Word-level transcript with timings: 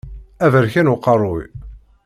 Aberkan 0.47 0.87
uqerruy. 0.93 1.45